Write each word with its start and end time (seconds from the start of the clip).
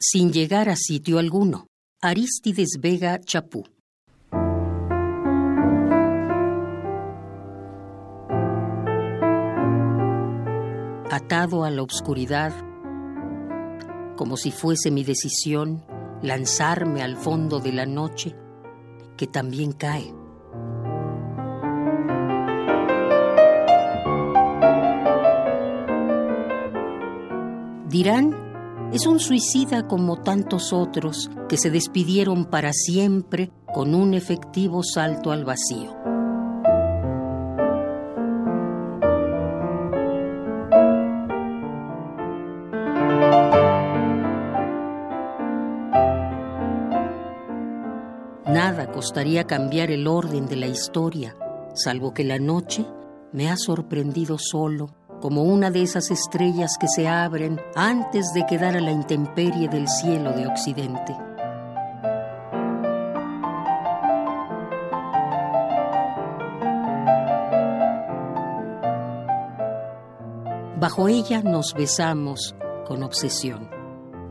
sin 0.00 0.32
llegar 0.32 0.68
a 0.68 0.76
sitio 0.76 1.18
alguno. 1.18 1.66
Aristides 2.00 2.78
Vega 2.80 3.18
Chapú. 3.20 3.64
Atado 11.10 11.64
a 11.64 11.70
la 11.70 11.82
oscuridad, 11.82 12.54
como 14.16 14.36
si 14.36 14.52
fuese 14.52 14.90
mi 14.90 15.02
decisión 15.02 15.84
lanzarme 16.22 17.02
al 17.02 17.16
fondo 17.16 17.58
de 17.58 17.72
la 17.72 17.86
noche, 17.86 18.36
que 19.16 19.26
también 19.26 19.72
cae. 19.72 20.14
Dirán 27.88 28.47
es 28.92 29.06
un 29.06 29.20
suicida 29.20 29.86
como 29.86 30.16
tantos 30.22 30.72
otros 30.72 31.30
que 31.48 31.58
se 31.58 31.70
despidieron 31.70 32.46
para 32.46 32.72
siempre 32.72 33.50
con 33.74 33.94
un 33.94 34.14
efectivo 34.14 34.82
salto 34.82 35.30
al 35.30 35.44
vacío. 35.44 35.94
Nada 48.46 48.90
costaría 48.90 49.44
cambiar 49.44 49.90
el 49.90 50.06
orden 50.06 50.46
de 50.46 50.56
la 50.56 50.66
historia, 50.66 51.36
salvo 51.74 52.14
que 52.14 52.24
la 52.24 52.38
noche 52.38 52.86
me 53.32 53.50
ha 53.50 53.56
sorprendido 53.56 54.38
solo 54.38 54.88
como 55.20 55.42
una 55.42 55.70
de 55.70 55.82
esas 55.82 56.10
estrellas 56.10 56.72
que 56.78 56.88
se 56.88 57.08
abren 57.08 57.60
antes 57.74 58.32
de 58.32 58.46
quedar 58.46 58.76
a 58.76 58.80
la 58.80 58.92
intemperie 58.92 59.68
del 59.68 59.88
cielo 59.88 60.32
de 60.32 60.46
Occidente. 60.46 61.16
Bajo 70.80 71.08
ella 71.08 71.42
nos 71.42 71.74
besamos 71.74 72.54
con 72.86 73.02
obsesión, 73.02 73.68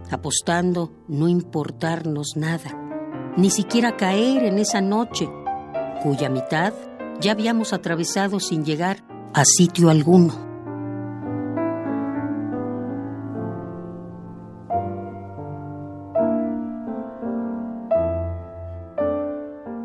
apostando 0.10 0.92
no 1.10 1.28
importarnos 1.28 2.38
nada, 2.38 2.72
ni 3.36 3.50
siquiera 3.50 3.98
caer 3.98 4.46
en 4.46 4.58
esa 4.58 4.80
noche, 4.80 5.30
cuya 6.02 6.30
mitad 6.30 6.74
ya 7.20 7.34
habíamos 7.34 7.74
atravesado 7.74 8.40
sin 8.40 8.64
llegar 8.64 9.04
a 9.34 9.44
sitio 9.44 9.90
alguno. 9.90 10.47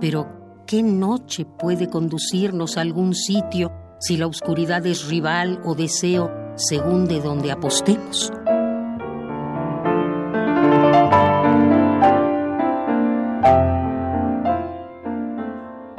Pero, 0.02 0.26
¿qué 0.66 0.82
noche 0.82 1.44
puede 1.44 1.88
conducirnos 1.88 2.76
a 2.76 2.80
algún 2.80 3.14
sitio 3.14 3.70
si 4.00 4.16
la 4.16 4.26
oscuridad 4.26 4.84
es 4.84 5.06
rival 5.06 5.60
o 5.64 5.76
deseo 5.76 6.28
según 6.56 7.06
de 7.06 7.20
donde 7.20 7.52
apostemos? 7.52 8.32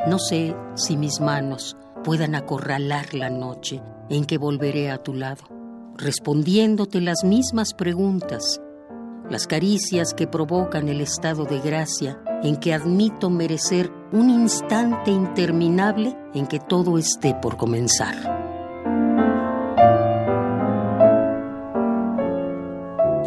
No 0.05 0.19
sé 0.19 0.53
si 0.75 0.97
mis 0.97 1.21
manos 1.21 1.77
puedan 2.03 2.35
acorralar 2.35 3.13
la 3.13 3.29
noche 3.29 3.81
en 4.09 4.25
que 4.25 4.37
volveré 4.37 4.91
a 4.91 4.97
tu 4.97 5.13
lado, 5.13 5.43
respondiéndote 5.95 6.99
las 6.99 7.23
mismas 7.23 7.73
preguntas, 7.73 8.59
las 9.33 9.47
caricias 9.47 10.13
que 10.13 10.27
provocan 10.27 10.89
el 10.89 11.01
estado 11.01 11.45
de 11.45 11.59
gracia 11.59 12.21
en 12.43 12.55
que 12.55 12.71
admito 12.71 13.31
merecer 13.31 13.91
un 14.11 14.29
instante 14.29 15.09
interminable 15.09 16.15
en 16.35 16.45
que 16.45 16.59
todo 16.59 16.99
esté 16.99 17.33
por 17.33 17.57
comenzar. 17.57 18.13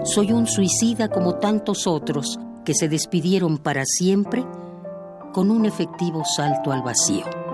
Soy 0.05 0.31
un 0.31 0.47
suicida 0.47 1.09
como 1.09 1.41
tantos 1.41 1.89
otros 1.89 2.39
que 2.65 2.75
se 2.75 2.89
despidieron 2.89 3.59
para 3.59 3.83
siempre 3.85 4.47
con 5.33 5.51
un 5.51 5.67
efectivo 5.67 6.23
salto 6.25 6.71
al 6.71 6.83
vacío. 6.83 7.46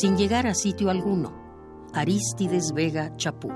Sin 0.00 0.16
llegar 0.16 0.46
a 0.46 0.54
sitio 0.54 0.90
alguno. 0.90 1.32
Aristides 1.92 2.72
Vega 2.72 3.16
Chapú. 3.16 3.48